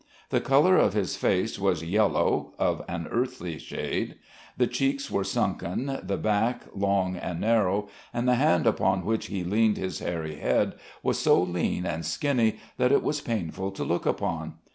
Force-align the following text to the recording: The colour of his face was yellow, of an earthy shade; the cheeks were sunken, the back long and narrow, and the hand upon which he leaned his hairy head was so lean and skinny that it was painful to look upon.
The 0.31 0.41
colour 0.41 0.77
of 0.77 0.93
his 0.95 1.15
face 1.15 1.59
was 1.59 1.83
yellow, 1.83 2.53
of 2.57 2.83
an 2.89 3.05
earthy 3.11 3.59
shade; 3.59 4.15
the 4.57 4.65
cheeks 4.65 5.11
were 5.11 5.23
sunken, 5.23 5.99
the 6.01 6.17
back 6.17 6.63
long 6.73 7.15
and 7.17 7.39
narrow, 7.39 7.87
and 8.11 8.27
the 8.27 8.33
hand 8.33 8.65
upon 8.65 9.05
which 9.05 9.27
he 9.27 9.43
leaned 9.43 9.77
his 9.77 9.99
hairy 9.99 10.37
head 10.37 10.73
was 11.03 11.19
so 11.19 11.39
lean 11.39 11.85
and 11.85 12.03
skinny 12.03 12.55
that 12.77 12.91
it 12.91 13.03
was 13.03 13.21
painful 13.21 13.69
to 13.69 13.83
look 13.83 14.07
upon. 14.07 14.55